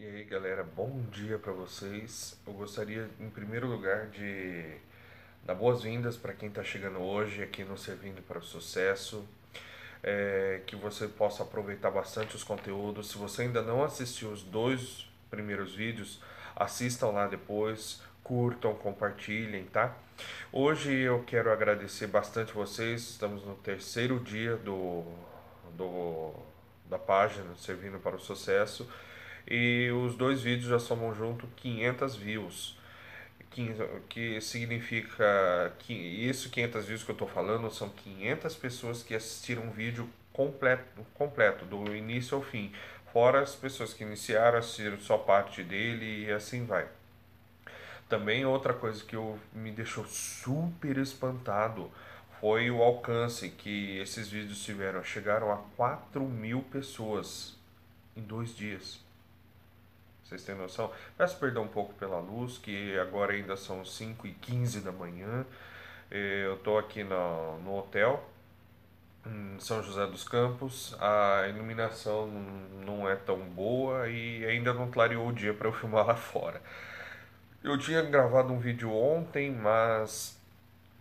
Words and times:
E 0.00 0.06
aí, 0.06 0.22
galera, 0.22 0.62
bom 0.62 1.02
dia 1.10 1.40
para 1.40 1.50
vocês. 1.50 2.40
Eu 2.46 2.52
gostaria, 2.52 3.10
em 3.18 3.28
primeiro 3.28 3.66
lugar, 3.66 4.06
de 4.06 4.76
dar 5.44 5.56
boas-vindas 5.56 6.16
para 6.16 6.32
quem 6.32 6.48
está 6.48 6.62
chegando 6.62 7.00
hoje 7.00 7.42
aqui 7.42 7.64
no 7.64 7.76
Servindo 7.76 8.22
para 8.22 8.38
o 8.38 8.42
Sucesso. 8.42 9.28
É, 10.00 10.60
que 10.68 10.76
você 10.76 11.08
possa 11.08 11.42
aproveitar 11.42 11.90
bastante 11.90 12.36
os 12.36 12.44
conteúdos. 12.44 13.10
Se 13.10 13.18
você 13.18 13.42
ainda 13.42 13.60
não 13.60 13.82
assistiu 13.82 14.30
os 14.30 14.44
dois 14.44 15.10
primeiros 15.28 15.74
vídeos, 15.74 16.22
assistam 16.54 17.08
lá 17.08 17.26
depois, 17.26 18.00
curtam, 18.22 18.76
compartilhem, 18.76 19.64
tá? 19.64 19.96
Hoje 20.52 20.94
eu 20.94 21.24
quero 21.24 21.50
agradecer 21.50 22.06
bastante 22.06 22.52
vocês. 22.52 23.00
Estamos 23.00 23.44
no 23.44 23.56
terceiro 23.56 24.20
dia 24.20 24.56
do, 24.58 25.02
do 25.72 26.34
da 26.88 27.00
página 27.00 27.52
Servindo 27.56 27.98
para 27.98 28.14
o 28.14 28.20
Sucesso 28.20 28.88
e 29.50 29.90
os 29.90 30.14
dois 30.14 30.42
vídeos 30.42 30.68
já 30.68 30.78
somam 30.78 31.14
junto 31.14 31.46
500 31.56 32.16
views. 32.16 32.78
Que 34.08 34.40
significa 34.40 35.72
que 35.80 35.92
isso 35.92 36.50
500 36.50 36.84
views 36.84 37.02
que 37.02 37.10
eu 37.10 37.14
estou 37.14 37.26
falando 37.26 37.68
são 37.70 37.88
500 37.88 38.54
pessoas 38.54 39.02
que 39.02 39.14
assistiram 39.14 39.64
um 39.64 39.70
vídeo 39.70 40.08
completo, 40.32 41.04
completo, 41.14 41.64
do 41.64 41.96
início 41.96 42.36
ao 42.36 42.42
fim. 42.42 42.72
Fora 43.12 43.40
as 43.40 43.56
pessoas 43.56 43.92
que 43.92 44.04
iniciaram, 44.04 44.58
assistiram 44.58 45.00
só 45.00 45.18
parte 45.18 45.64
dele 45.64 46.26
e 46.26 46.30
assim 46.30 46.64
vai. 46.64 46.86
Também 48.08 48.46
outra 48.46 48.72
coisa 48.72 49.04
que 49.04 49.16
eu, 49.16 49.38
me 49.52 49.72
deixou 49.72 50.04
super 50.04 50.96
espantado 50.98 51.90
foi 52.40 52.70
o 52.70 52.82
alcance 52.82 53.48
que 53.48 53.98
esses 53.98 54.28
vídeos 54.28 54.62
tiveram. 54.62 55.02
Chegaram 55.02 55.50
a 55.50 55.56
4 55.76 56.22
mil 56.24 56.62
pessoas 56.62 57.56
em 58.16 58.22
dois 58.22 58.54
dias. 58.54 59.07
Vocês 60.28 60.44
têm 60.44 60.54
noção? 60.54 60.92
Peço 61.16 61.38
perdão 61.38 61.62
um 61.62 61.68
pouco 61.68 61.94
pela 61.94 62.18
luz, 62.18 62.58
que 62.58 62.98
agora 62.98 63.32
ainda 63.32 63.56
são 63.56 63.82
5 63.82 64.26
e 64.26 64.32
15 64.32 64.82
da 64.82 64.92
manhã. 64.92 65.46
Eh, 66.10 66.42
eu 66.44 66.56
estou 66.56 66.78
aqui 66.78 67.02
no, 67.02 67.58
no 67.60 67.78
hotel, 67.78 68.22
em 69.26 69.58
São 69.58 69.82
José 69.82 70.06
dos 70.06 70.24
Campos. 70.24 70.94
A 71.00 71.48
iluminação 71.48 72.26
não 72.84 73.08
é 73.08 73.16
tão 73.16 73.38
boa 73.38 74.06
e 74.10 74.44
ainda 74.44 74.74
não 74.74 74.90
clareou 74.90 75.28
o 75.28 75.32
dia 75.32 75.54
para 75.54 75.66
eu 75.66 75.72
filmar 75.80 76.06
lá 76.06 76.14
fora. 76.14 76.60
Eu 77.64 77.78
tinha 77.78 78.02
gravado 78.02 78.52
um 78.52 78.58
vídeo 78.58 78.92
ontem, 78.92 79.50
mas 79.50 80.38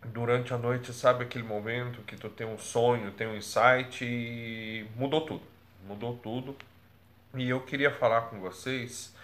durante 0.05 0.53
a 0.53 0.57
noite, 0.57 0.93
sabe 0.93 1.25
aquele 1.25 1.43
momento 1.43 2.01
que 2.03 2.15
tu 2.15 2.29
tem 2.29 2.47
um 2.47 2.57
sonho, 2.57 3.11
tem 3.11 3.27
um 3.27 3.35
insight 3.35 4.05
e 4.05 4.87
mudou 4.95 5.25
tudo. 5.25 5.43
Mudou 5.85 6.15
tudo. 6.15 6.55
E 7.35 7.49
eu 7.49 7.59
queria 7.59 7.91
falar 7.91 8.21
com 8.29 8.39
vocês 8.39 9.16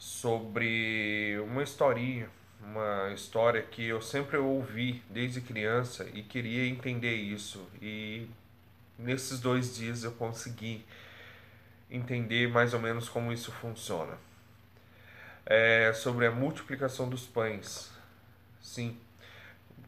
sobre 0.00 1.38
uma 1.44 1.62
historinha, 1.62 2.26
uma 2.58 3.12
história 3.12 3.60
que 3.60 3.86
eu 3.86 4.00
sempre 4.00 4.38
ouvi 4.38 5.02
desde 5.10 5.42
criança 5.42 6.08
e 6.14 6.22
queria 6.22 6.66
entender 6.66 7.14
isso. 7.14 7.68
E 7.82 8.26
nesses 8.98 9.38
dois 9.40 9.76
dias 9.76 10.02
eu 10.02 10.12
consegui 10.12 10.86
entender 11.90 12.48
mais 12.48 12.72
ou 12.72 12.80
menos 12.80 13.10
como 13.10 13.30
isso 13.30 13.52
funciona. 13.52 14.16
É 15.44 15.92
sobre 15.92 16.26
a 16.26 16.30
multiplicação 16.30 17.06
dos 17.06 17.26
pães. 17.26 17.90
Sim. 18.62 18.96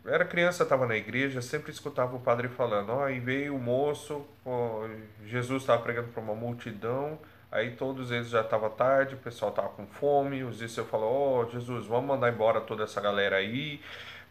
Era 0.05 0.27
criança, 0.27 0.65
estava 0.65 0.87
na 0.87 0.97
igreja, 0.97 1.41
sempre 1.41 1.73
escutava 1.73 2.15
o 2.17 2.21
padre 2.21 2.49
falando: 2.49 2.91
Ó, 2.91 3.05
oh, 3.05 3.09
e 3.09 3.19
veio 3.19 3.57
o 3.57 3.59
moço, 3.59 4.27
oh, 4.45 4.87
Jesus 5.25 5.63
estava 5.63 5.81
pregando 5.81 6.09
para 6.09 6.23
uma 6.23 6.35
multidão 6.35 7.19
Aí 7.53 7.73
todos 7.73 8.11
eles 8.11 8.31
já 8.31 8.41
estava 8.41 8.71
tarde, 8.71 9.15
o 9.15 9.19
pessoal 9.19 9.51
estava 9.51 9.69
com 9.69 9.87
fome, 9.87 10.43
os 10.43 10.57
discípulos 10.57 10.91
falou: 10.91 11.43
"Oh, 11.47 11.51
Jesus, 11.51 11.87
vamos 11.87 12.07
mandar 12.07 12.33
embora 12.33 12.63
toda 12.63 12.85
essa 12.85 12.99
galera 12.99 13.37
aí, 13.37 13.79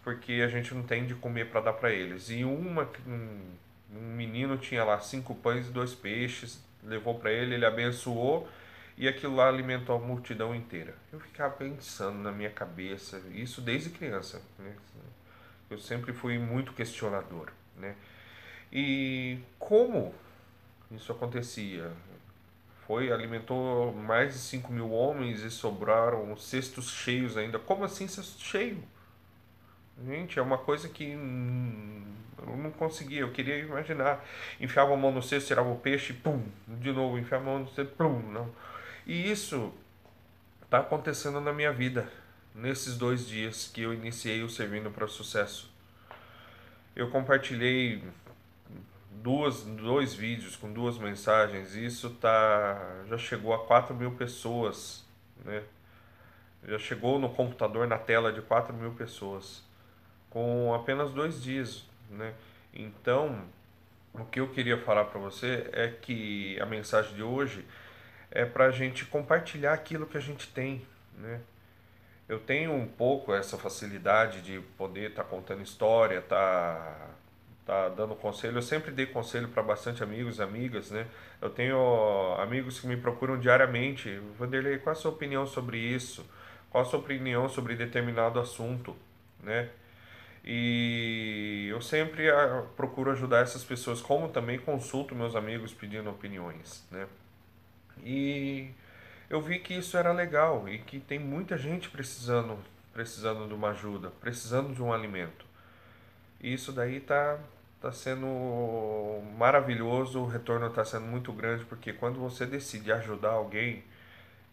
porque 0.04 0.42
a 0.44 0.48
gente 0.48 0.74
não 0.74 0.82
tem 0.82 1.06
de 1.06 1.14
comer 1.14 1.52
para 1.52 1.62
dar 1.62 1.74
para 1.74 1.92
eles". 1.92 2.32
E 2.32 2.44
uma 2.44 2.90
um, 3.08 3.40
um 3.94 4.16
menino 4.16 4.58
tinha 4.58 4.84
lá 4.84 5.00
cinco 5.00 5.36
pães 5.36 5.68
e 5.68 5.70
dois 5.72 5.94
peixes, 5.94 6.66
levou 6.84 7.20
para 7.20 7.32
ele, 7.32 7.54
ele 7.54 7.66
abençoou 7.66 8.50
e 8.98 9.08
aquilo 9.08 9.36
lá 9.36 9.48
alimentou 9.48 9.96
a 9.96 10.00
multidão 10.00 10.56
inteira. 10.56 10.96
Eu 11.14 11.20
ficava 11.20 11.54
pensando 11.54 12.18
na 12.20 12.32
minha 12.32 12.50
cabeça, 12.50 13.22
isso 13.34 13.62
desde 13.62 13.92
criança, 13.92 14.42
né? 14.58 14.76
Eu 15.70 15.78
sempre 15.78 16.12
fui 16.12 16.40
muito 16.40 16.74
questionador, 16.74 17.52
né? 17.78 17.96
E 18.74 19.38
como 19.60 20.14
isso 20.92 21.12
acontecia? 21.12 21.92
Foi, 22.88 23.12
alimentou 23.12 23.94
mais 23.94 24.34
de 24.34 24.40
5 24.40 24.72
mil 24.72 24.92
homens 24.92 25.42
e 25.42 25.52
sobraram 25.52 26.36
cestos 26.36 26.90
cheios 26.90 27.38
ainda. 27.38 27.60
Como 27.60 27.84
assim 27.84 28.08
cesto 28.08 28.42
cheio? 28.42 28.84
Gente, 30.06 30.40
é 30.40 30.42
uma 30.42 30.58
coisa 30.58 30.90
que 30.90 31.16
hum, 31.16 32.04
eu 32.48 32.58
não 32.58 32.72
conseguia, 32.72 33.22
eu 33.22 33.32
queria 33.32 33.58
imaginar. 33.60 34.26
Enfiava 34.60 34.94
a 34.94 34.98
mão 34.98 35.12
no 35.12 35.22
cesto, 35.22 35.48
tirava 35.48 35.70
o 35.70 35.78
peixe, 35.78 36.14
pum, 36.14 36.44
de 36.68 36.92
novo, 36.92 37.18
enfiava 37.20 37.44
a 37.44 37.48
mão 37.48 37.60
no 37.60 37.68
cesto, 37.70 37.94
pum, 37.96 38.20
não. 38.32 38.50
E 39.06 39.32
isso 39.32 39.74
está 40.64 40.80
acontecendo 40.80 41.40
na 41.40 41.54
minha 41.54 41.72
vida, 41.72 42.12
nesses 42.56 42.98
dois 42.98 43.28
dias 43.28 43.70
que 43.72 43.82
eu 43.82 43.94
iniciei 43.94 44.42
o 44.44 44.50
Servindo 44.50 44.90
para 44.90 45.08
Sucesso. 45.08 45.72
Eu 46.96 47.10
compartilhei 47.10 48.04
duas, 49.12 49.64
dois 49.64 50.14
vídeos 50.14 50.56
com 50.56 50.72
duas 50.72 50.98
mensagens, 50.98 51.76
isso 51.76 52.10
tá, 52.12 53.04
já 53.08 53.18
chegou 53.18 53.54
a 53.54 53.66
4 53.66 53.94
mil 53.96 54.12
pessoas, 54.12 55.06
né? 55.44 55.64
Já 56.68 56.78
chegou 56.78 57.20
no 57.20 57.30
computador, 57.30 57.88
na 57.88 57.98
tela 57.98 58.32
de 58.32 58.42
4 58.42 58.74
mil 58.74 58.92
pessoas, 58.92 59.64
com 60.30 60.74
apenas 60.74 61.12
dois 61.12 61.42
dias, 61.42 61.86
né? 62.10 62.34
Então, 62.74 63.44
o 64.14 64.26
que 64.26 64.40
eu 64.40 64.50
queria 64.50 64.78
falar 64.78 65.06
para 65.06 65.20
você 65.20 65.70
é 65.74 65.88
que 65.90 66.60
a 66.60 66.66
mensagem 66.66 67.16
de 67.16 67.24
hoje 67.24 67.66
é 68.30 68.46
para 68.46 68.66
a 68.66 68.72
gente 68.72 69.06
compartilhar 69.06 69.74
aquilo 69.74 70.06
que 70.06 70.18
a 70.18 70.22
gente 70.22 70.48
tem, 70.48 70.86
né? 71.18 71.42
Eu 72.30 72.40
tenho 72.40 72.74
um 72.74 72.88
pouco 72.88 73.34
essa 73.34 73.58
facilidade 73.58 74.42
de 74.42 74.62
poder 74.78 75.10
estar 75.10 75.24
tá 75.24 75.30
contando 75.30 75.62
história, 75.62 76.20
estar 76.20 76.38
tá 76.38 77.10
tá 77.72 77.88
dando 77.88 78.14
conselho. 78.16 78.58
Eu 78.58 78.62
sempre 78.62 78.92
dei 78.92 79.06
conselho 79.06 79.48
para 79.48 79.64
bastante 79.64 80.04
amigos, 80.04 80.42
amigas, 80.42 80.92
né? 80.92 81.08
Eu 81.42 81.50
tenho 81.50 82.36
amigos 82.38 82.82
que 82.82 82.86
me 82.88 82.98
procuram 82.98 83.40
diariamente. 83.40 84.20
Vanderlei, 84.38 84.78
qual 84.78 84.92
a 84.92 84.96
sua 84.96 85.12
opinião 85.12 85.48
sobre 85.48 85.78
isso? 85.78 86.30
Qual 86.70 86.84
a 86.84 86.86
sua 86.86 87.00
opinião 87.00 87.48
sobre 87.48 87.78
determinado 87.78 88.42
assunto, 88.42 88.94
né? 89.42 89.70
E 90.44 91.68
eu 91.72 91.80
sempre 91.80 92.30
ah, 92.30 92.66
procuro 92.76 93.10
ajudar 93.12 93.42
essas 93.42 93.64
pessoas, 93.64 94.02
como 94.02 94.28
também 94.28 94.60
consulto 94.60 95.16
meus 95.16 95.34
amigos 95.34 95.74
pedindo 95.74 96.10
opiniões, 96.10 96.86
né? 96.92 97.08
E 98.04 98.72
eu 99.30 99.42
vi 99.42 99.60
que 99.60 99.76
isso 99.76 99.96
era 99.96 100.12
legal 100.12 100.68
e 100.68 100.80
que 100.80 101.00
tem 101.00 101.20
muita 101.20 101.58
gente 101.58 101.90
precisando, 101.90 102.58
precisando 102.92 103.48
de 103.48 103.54
uma 103.54 103.70
ajuda, 103.70 104.10
precisando 104.20 104.74
de 104.74 104.84
um 104.84 104.92
alimento. 104.92 105.46
E 106.42 106.54
isso 106.54 106.72
daí 106.72 107.00
tá, 107.00 107.40
tá 107.82 107.92
sendo 107.92 108.28
maravilhoso, 109.38 110.20
o 110.20 110.28
retorno 110.28 110.68
está 110.68 110.86
sendo 110.86 111.06
muito 111.08 111.34
grande, 111.34 111.66
porque 111.66 111.92
quando 111.92 112.20
você 112.20 112.46
decide 112.46 112.92
ajudar 112.92 113.32
alguém, 113.32 113.84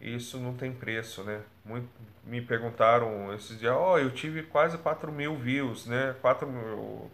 isso 0.00 0.38
não 0.38 0.54
tem 0.54 0.72
preço, 0.72 1.22
né? 1.24 1.42
Muito, 1.64 1.88
me 2.24 2.40
perguntaram 2.40 3.32
esses 3.34 3.58
dias, 3.58 3.72
ó, 3.72 3.94
oh, 3.94 3.98
eu 3.98 4.10
tive 4.10 4.42
quase 4.44 4.78
4 4.78 5.12
mil 5.12 5.36
views, 5.36 5.86
né? 5.86 6.14
4 6.22 6.48
mil, 6.48 7.10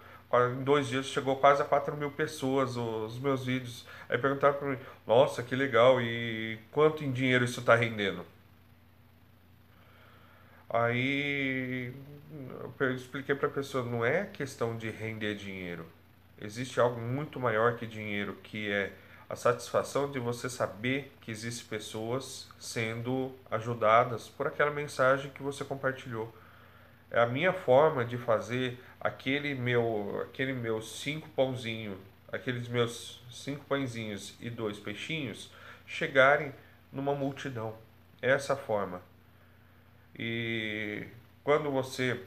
em 0.52 0.64
dois 0.64 0.88
dias 0.88 1.06
chegou 1.06 1.36
quase 1.36 1.62
a 1.62 1.64
4 1.64 1.96
mil 1.96 2.10
pessoas 2.10 2.76
os 2.76 3.18
meus 3.18 3.44
vídeos. 3.44 3.86
Aí 4.08 4.18
perguntaram 4.18 4.54
para 4.54 4.68
mim, 4.68 4.78
nossa, 5.06 5.42
que 5.42 5.56
legal, 5.56 6.00
e 6.00 6.58
quanto 6.70 7.04
em 7.04 7.12
dinheiro 7.12 7.44
isso 7.44 7.60
está 7.60 7.74
rendendo? 7.74 8.24
Aí 10.70 11.92
eu 12.80 12.94
expliquei 12.94 13.34
para 13.34 13.48
a 13.48 13.50
pessoa, 13.50 13.84
não 13.84 14.04
é 14.04 14.26
questão 14.26 14.76
de 14.76 14.90
render 14.90 15.34
dinheiro. 15.36 15.86
Existe 16.40 16.80
algo 16.80 17.00
muito 17.00 17.38
maior 17.38 17.76
que 17.76 17.86
dinheiro, 17.86 18.34
que 18.42 18.70
é 18.70 18.92
a 19.28 19.36
satisfação 19.36 20.10
de 20.10 20.18
você 20.18 20.50
saber 20.50 21.12
que 21.20 21.30
existem 21.30 21.66
pessoas 21.66 22.48
sendo 22.58 23.32
ajudadas 23.50 24.28
por 24.28 24.46
aquela 24.46 24.70
mensagem 24.70 25.30
que 25.30 25.42
você 25.42 25.64
compartilhou. 25.64 26.32
É 27.10 27.20
a 27.20 27.26
minha 27.26 27.52
forma 27.52 28.04
de 28.04 28.18
fazer 28.18 28.78
aquele 29.00 29.54
meu, 29.54 30.26
aquele 30.28 30.52
meu 30.52 30.82
cinco 30.82 31.28
pãozinho, 31.30 31.98
aqueles 32.30 32.68
meus 32.68 33.22
cinco 33.30 33.64
pãezinhos 33.64 34.34
e 34.40 34.50
dois 34.50 34.78
peixinhos 34.78 35.50
chegarem 35.86 36.52
numa 36.92 37.14
multidão. 37.14 37.76
É 38.20 38.30
essa 38.30 38.56
forma. 38.56 39.00
E 40.18 41.06
quando 41.42 41.70
você 41.70 42.20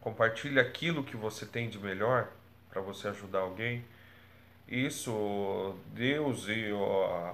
compartilha 0.00 0.62
aquilo 0.62 1.02
que 1.02 1.16
você 1.16 1.44
tem 1.44 1.68
de 1.68 1.78
melhor 1.78 2.28
para 2.76 2.82
você 2.82 3.08
ajudar 3.08 3.38
alguém, 3.38 3.82
Isso, 4.68 5.74
Deus 5.94 6.46
e 6.48 6.66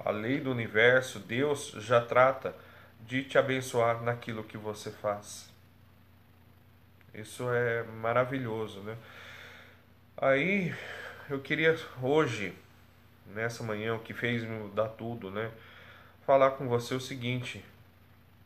a 0.05 0.11
lei 0.11 0.39
do 0.39 0.53
universo, 0.53 1.19
Deus 1.19 1.73
já 1.79 2.01
trata 2.01 2.55
de 3.01 3.25
te 3.25 3.39
abençoar 3.39 4.03
naquilo 4.03 4.45
que 4.45 4.57
você 4.57 4.91
faz. 4.91 5.51
Isso 7.13 7.51
é 7.51 7.83
maravilhoso, 7.83 8.81
né? 8.83 8.97
Aí 10.17 10.73
eu 11.29 11.41
queria 11.41 11.77
hoje, 12.01 12.55
nessa 13.27 13.65
manhã, 13.65 13.97
o 13.97 14.01
que 14.01 14.15
fez 14.15 14.45
mudar 14.45 14.91
tudo, 14.91 15.29
né? 15.29 15.51
Falar 16.25 16.53
com 16.53 16.69
você 16.69 16.95
o 16.95 17.01
seguinte: 17.01 17.65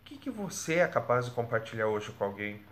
o 0.01 0.05
que, 0.05 0.17
que 0.17 0.31
você 0.31 0.77
é 0.77 0.89
capaz 0.89 1.27
de 1.27 1.33
compartilhar 1.33 1.89
hoje 1.89 2.11
com 2.13 2.25
alguém? 2.25 2.63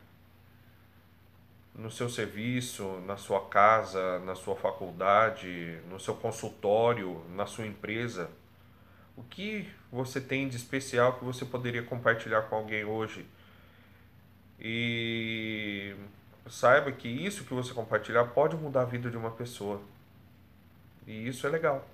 No 1.74 1.90
seu 1.90 2.08
serviço, 2.08 3.00
na 3.06 3.16
sua 3.16 3.46
casa, 3.48 4.20
na 4.20 4.34
sua 4.34 4.54
faculdade, 4.54 5.78
no 5.90 5.98
seu 5.98 6.14
consultório, 6.14 7.24
na 7.34 7.46
sua 7.46 7.66
empresa? 7.66 8.30
O 9.16 9.22
que 9.22 9.68
você 9.90 10.20
tem 10.20 10.48
de 10.48 10.56
especial 10.56 11.14
que 11.18 11.24
você 11.24 11.44
poderia 11.44 11.82
compartilhar 11.82 12.42
com 12.42 12.56
alguém 12.56 12.84
hoje? 12.84 13.26
E 14.60 15.94
saiba 16.48 16.92
que 16.92 17.08
isso 17.08 17.44
que 17.44 17.54
você 17.54 17.72
compartilhar 17.72 18.24
pode 18.26 18.56
mudar 18.56 18.82
a 18.82 18.86
vida 18.86 19.10
de 19.10 19.16
uma 19.16 19.30
pessoa. 19.30 19.80
E 21.06 21.28
isso 21.28 21.46
é 21.46 21.50
legal. 21.50 21.86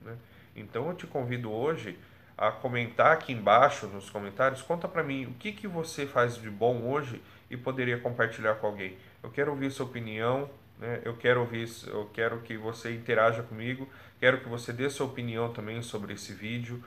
Né? 0.00 0.16
Então 0.54 0.88
eu 0.88 0.94
te 0.94 1.06
convido 1.06 1.50
hoje 1.50 1.98
a 2.36 2.50
comentar 2.50 3.12
aqui 3.12 3.32
embaixo 3.32 3.86
nos 3.86 4.10
comentários. 4.10 4.62
Conta 4.62 4.88
para 4.88 5.02
mim 5.02 5.26
o 5.26 5.34
que, 5.34 5.52
que 5.52 5.66
você 5.66 6.06
faz 6.06 6.36
de 6.36 6.50
bom 6.50 6.82
hoje 6.82 7.22
e 7.50 7.56
poderia 7.56 7.98
compartilhar 7.98 8.54
com 8.56 8.66
alguém. 8.66 8.96
Eu 9.22 9.30
quero 9.30 9.50
ouvir 9.52 9.70
sua 9.70 9.86
opinião, 9.86 10.50
né? 10.78 11.00
eu 11.04 11.16
quero 11.16 11.40
ouvir, 11.40 11.68
eu 11.86 12.10
quero 12.12 12.40
que 12.40 12.56
você 12.56 12.92
interaja 12.94 13.42
comigo, 13.42 13.88
quero 14.18 14.40
que 14.40 14.48
você 14.48 14.72
dê 14.72 14.90
sua 14.90 15.06
opinião 15.06 15.52
também 15.52 15.80
sobre 15.82 16.14
esse 16.14 16.32
vídeo 16.32 16.82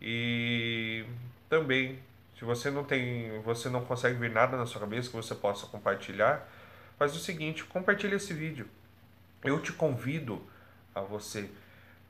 e 0.00 1.04
também 1.48 1.98
se 2.38 2.44
você 2.44 2.70
não 2.70 2.84
tem, 2.84 3.40
você 3.42 3.68
não 3.68 3.84
consegue 3.84 4.16
ver 4.16 4.30
nada 4.30 4.56
na 4.56 4.66
sua 4.66 4.80
cabeça 4.80 5.08
que 5.08 5.16
você 5.16 5.34
possa 5.34 5.66
compartilhar, 5.66 6.48
faz 6.98 7.16
o 7.16 7.18
seguinte, 7.18 7.64
compartilhe 7.64 8.14
esse 8.14 8.32
vídeo. 8.32 8.68
Eu 9.42 9.60
te 9.60 9.72
convido 9.72 10.42
a 10.94 11.00
você 11.00 11.50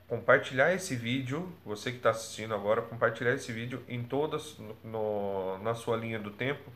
compartilhar 0.07 0.73
esse 0.73 0.95
vídeo, 0.95 1.51
você 1.63 1.91
que 1.91 1.97
está 1.97 2.09
assistindo 2.09 2.53
agora, 2.53 2.81
compartilhar 2.81 3.33
esse 3.33 3.51
vídeo 3.51 3.83
em 3.87 4.03
todas 4.03 4.57
no, 4.83 5.57
na 5.59 5.73
sua 5.73 5.95
linha 5.95 6.19
do 6.19 6.31
tempo 6.31 6.69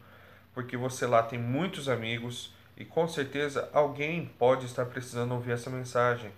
porque 0.53 0.77
você 0.77 1.05
lá 1.05 1.23
tem 1.23 1.39
muitos 1.39 1.89
amigos 1.89 2.53
e 2.75 2.83
com 2.83 3.07
certeza 3.07 3.69
alguém 3.73 4.25
pode 4.37 4.65
estar 4.65 4.85
precisando 4.85 5.33
ouvir 5.33 5.51
essa 5.51 5.69
mensagem. 5.69 6.31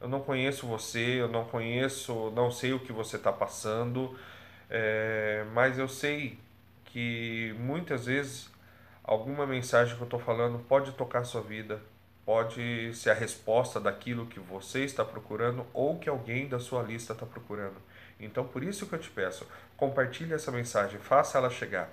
Eu 0.00 0.08
não 0.08 0.20
conheço 0.20 0.66
você, 0.66 1.20
eu 1.20 1.28
não 1.28 1.44
conheço, 1.44 2.30
não 2.34 2.50
sei 2.50 2.72
o 2.72 2.80
que 2.80 2.92
você 2.92 3.16
está 3.16 3.32
passando, 3.32 4.18
é, 4.68 5.44
mas 5.52 5.78
eu 5.78 5.86
sei 5.88 6.38
que 6.86 7.54
muitas 7.58 8.06
vezes 8.06 8.50
alguma 9.04 9.46
mensagem 9.46 9.94
que 9.94 10.02
eu 10.02 10.06
estou 10.06 10.18
falando 10.18 10.58
pode 10.60 10.92
tocar 10.92 11.24
sua 11.24 11.40
vida, 11.40 11.80
pode 12.24 12.94
ser 12.94 13.10
a 13.10 13.14
resposta 13.14 13.80
daquilo 13.80 14.26
que 14.26 14.40
você 14.40 14.84
está 14.84 15.04
procurando 15.04 15.66
ou 15.72 15.98
que 15.98 16.08
alguém 16.08 16.48
da 16.48 16.58
sua 16.58 16.82
lista 16.82 17.12
está 17.12 17.26
procurando. 17.26 17.76
Então, 18.18 18.44
por 18.44 18.62
isso 18.62 18.86
que 18.86 18.94
eu 18.94 18.98
te 18.98 19.10
peço, 19.10 19.46
compartilhe 19.76 20.32
essa 20.32 20.50
mensagem, 20.50 20.98
faça 21.00 21.38
ela 21.38 21.50
chegar 21.50 21.92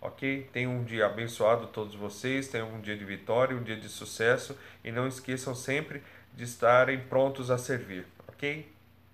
ok? 0.00 0.48
Tenham 0.52 0.72
um 0.72 0.84
dia 0.84 1.06
abençoado 1.06 1.66
todos 1.68 1.94
vocês, 1.94 2.48
tenham 2.48 2.72
um 2.74 2.80
dia 2.80 2.96
de 2.96 3.04
vitória, 3.04 3.56
um 3.56 3.62
dia 3.62 3.76
de 3.76 3.88
sucesso 3.88 4.56
e 4.84 4.90
não 4.90 5.06
esqueçam 5.06 5.54
sempre 5.54 6.02
de 6.34 6.44
estarem 6.44 7.00
prontos 7.00 7.50
a 7.50 7.58
servir, 7.58 8.06
ok? 8.28 8.66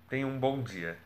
Tenham 0.09 0.29
um 0.29 0.39
bom 0.39 0.61
dia. 0.61 0.97